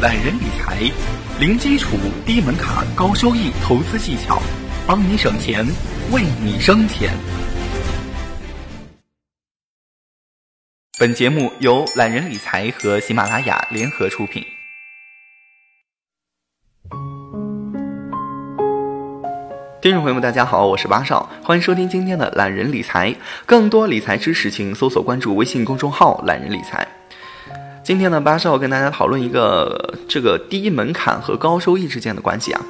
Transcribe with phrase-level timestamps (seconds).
[0.00, 0.78] 懒人理财，
[1.38, 4.40] 零基础、低门槛、高收益投资技巧，
[4.86, 5.62] 帮你省钱，
[6.10, 7.10] 为你生钱。
[10.98, 14.42] 本节目由懒人理财和喜马拉雅联合出品。
[19.82, 23.14] 听众朋友们，大家好，我是八少，欢迎收听今天的懒人理财。
[23.44, 26.88] 更多理财知识，请搜索关注微信公众号“懒人理财”。
[27.82, 32.60] 今天呢，八少跟大家讨论一个这个低门槛和高收益之间的关系啊。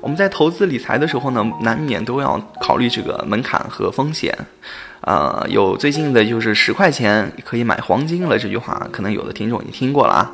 [0.00, 4.36] 我们在投资理财的时候呢，难免都要考虑这个门槛和风险。
[5.00, 10.32] 呃，有最近的就是十块钱可以买黄金了这句话，可能有的听众已经听过了啊。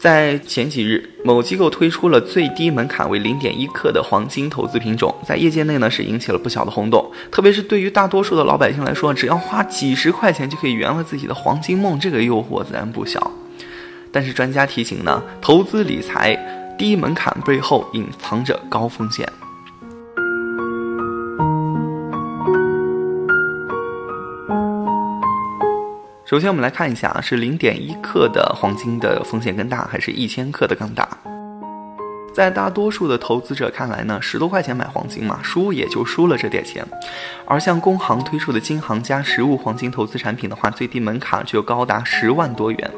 [0.00, 7.12] 在前几日，某机构推出了最低门槛为零点一克的黄金投资品种，在业界内呢是引起了不小的轰动。
[7.30, 13.30] 特别是对于大多数的老百姓来说，只要花几十块钱就可以圆了自己的黄金梦，这个诱惑自然不小。
[14.10, 16.34] 但是专家提醒呢，投资理财
[16.78, 19.30] 低门槛背后隐藏着高风险。
[26.30, 31.08] 首先，我们来看一下，是零点一克的黄金的风险更大，还是一千克的更大？
[32.32, 36.86] 在大多数的投资者看来呢，十多块钱买黄金嘛，输也就输了这点钱。
[37.44, 42.90] 而像工行推出的金行加实物黄金投资产品的话，最低门槛就高达十万多元。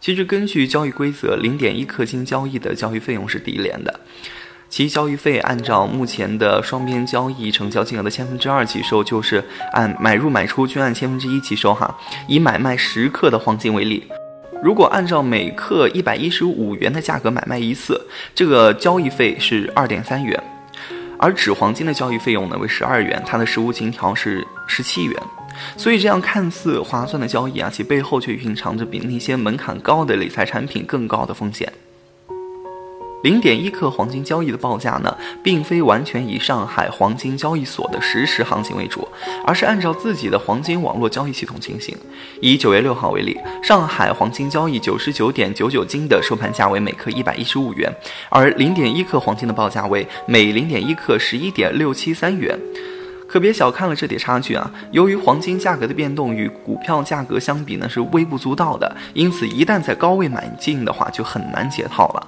[0.00, 4.00] 其实，根据交易规则，零点一克金交易的交易费用是低廉的。
[4.70, 11.92] 其交易费按照目前的双边交易成交金额的千分之二起收，就是按买入买出均按千分之一起收哈。
[12.26, 14.04] 以买卖十克的黄金为例，
[14.62, 18.00] 如果按照每克一百一十五元的价格买卖一次，
[18.34, 20.40] 这个交易费是二点三元。
[21.20, 25.16] 而纸黄金的交易费用呢为十二元，它的实物金条是十七元。
[25.76, 31.72] 所以这样看似划算的交易啊，其背后却蕴藏着比那些门槛高的理财产品更高的风险。
[33.22, 39.06] 零点一克黄金交易的报价呢，并非完全以上海黄金交易所的实时行情为主，
[39.44, 41.96] 而是按照自己的黄金网络交易系统进行。
[42.40, 47.92] 以九月六号为例，上海黄金交易九十九点九九金的收盘价为每克一百一十五元，
[48.30, 52.56] 而零点一克黄金的报价为每零点一克十一点六七三元。
[53.26, 54.70] 可别小看了这点差距啊！
[54.90, 62.26] 由于黄金价格的变动与股票价格相比呢是微不足道的，因此一旦在高位买进的话，就很难解套了。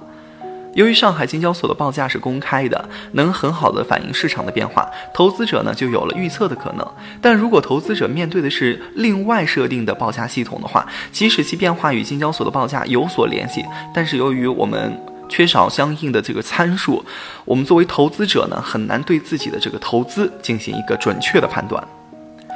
[0.73, 6.87] 由于上海金交所的报价是公开的，能很好的反映市场的变化，投资者呢就有了预测的可能。
[7.21, 17.03] 但如果投资者面对的是另外设定的报价系统的话，即使其变化与金交所的报价有所联系，但是由于我们缺少相应的这个参数，
[17.43, 21.83] 我们作为投资者呢很难对自己的这个投资进行一个准确的判断，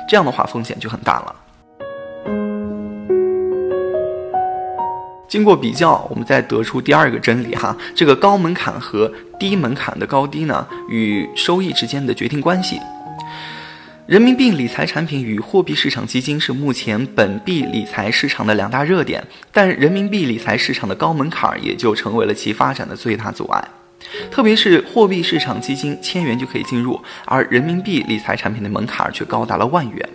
[0.07, 1.35] 这样的话风险就很大了。
[5.27, 12.79] 经过比较，我们再得出第二个真理哈，这个高门槛和低门槛的高低呢，与收益之间的决定关系。
[14.05, 23.67] 人民币理财产品与货币市场基金是目前本币理财市场的两大热点，但人民币理财市场的高门槛也就成为了其发展的最大阻碍。
[24.29, 30.09] 特别是货币市场基金千元就可以进入，而人民币理财产品的门槛却高达了万元。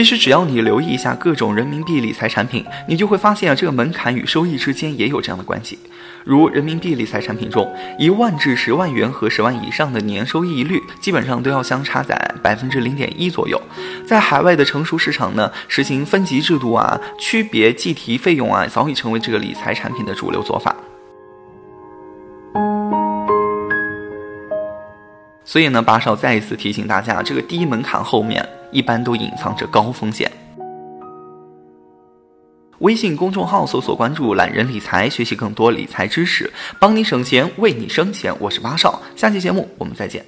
[0.00, 5.78] 其实，只要你留意一下各种人民币理财产品，你就会发现啊，这个门槛与收益之间也有这样的关系。
[6.24, 13.60] 如人民币理财产品中，一万至十万元和十万以上的年收益率，基本上都要相差在百分之零点一左右。
[14.06, 20.74] 在海外的成熟市场呢，实行分级制度啊，区别计提费用啊，早已成为这个理财产品的主流做法。
[25.44, 30.30] 所以呢，八少再一次提醒大家，这个低门槛后面一般都隐藏着高风险。
[32.78, 38.34] 微信公众号搜索关注“懒人理财”，学习更多理财知识，帮你省钱，为你生钱。
[38.40, 40.24] 我是八少，下期节目我们再见。